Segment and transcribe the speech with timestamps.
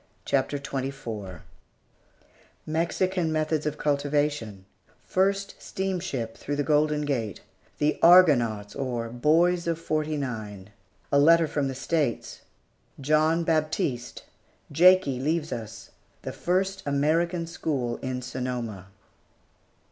[0.25, 1.41] ]CHAPTER XXIV
[2.65, 4.65] MEXICAN METHODS OF CULTIVATION
[5.05, 7.41] FIRST STEAMSHIP THROUGH THE GOLDEN GATE
[7.77, 10.71] "THE ARGONAUTS" OR "BOYS OF '49"
[11.11, 12.41] A LETTER FROM THE STATES
[12.99, 14.23] JOHN BAPTISTE
[14.71, 15.91] JAKIE LEAVES US
[16.23, 18.87] THE FIRST AMERICAN SCHOOL IN SONOMA.